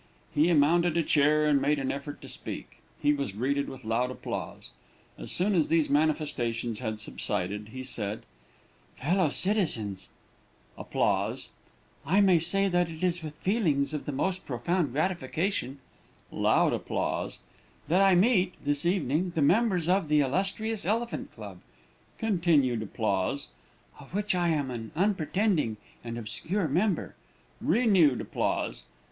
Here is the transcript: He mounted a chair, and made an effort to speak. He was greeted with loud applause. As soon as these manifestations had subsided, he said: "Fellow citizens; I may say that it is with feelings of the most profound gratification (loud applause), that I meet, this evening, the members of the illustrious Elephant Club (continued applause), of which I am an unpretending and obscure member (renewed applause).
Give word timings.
He 0.33 0.51
mounted 0.51 0.97
a 0.97 1.03
chair, 1.03 1.45
and 1.45 1.61
made 1.61 1.77
an 1.77 1.91
effort 1.91 2.23
to 2.23 2.27
speak. 2.27 2.79
He 2.99 3.13
was 3.13 3.33
greeted 3.33 3.69
with 3.69 3.85
loud 3.85 4.09
applause. 4.09 4.71
As 5.15 5.31
soon 5.31 5.53
as 5.53 5.67
these 5.69 5.91
manifestations 5.91 6.79
had 6.79 6.99
subsided, 6.99 7.67
he 7.67 7.83
said: 7.83 8.23
"Fellow 8.99 9.29
citizens; 9.29 10.09
I 10.97 12.19
may 12.19 12.39
say 12.39 12.67
that 12.67 12.89
it 12.89 13.03
is 13.03 13.21
with 13.21 13.37
feelings 13.37 13.93
of 13.93 14.05
the 14.07 14.11
most 14.11 14.43
profound 14.47 14.91
gratification 14.91 15.77
(loud 16.31 16.73
applause), 16.73 17.37
that 17.87 18.01
I 18.01 18.15
meet, 18.15 18.55
this 18.65 18.87
evening, 18.87 19.33
the 19.35 19.43
members 19.43 19.87
of 19.87 20.07
the 20.07 20.21
illustrious 20.21 20.83
Elephant 20.83 21.31
Club 21.31 21.59
(continued 22.17 22.81
applause), 22.81 23.49
of 23.99 24.15
which 24.15 24.33
I 24.33 24.47
am 24.47 24.71
an 24.71 24.89
unpretending 24.95 25.77
and 26.03 26.17
obscure 26.17 26.67
member 26.67 27.13
(renewed 27.61 28.19
applause). 28.19 28.81